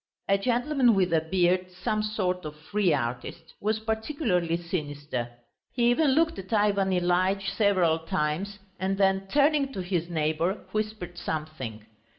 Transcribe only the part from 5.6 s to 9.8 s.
he even looked at Ivan Ilyitch several times, and then turning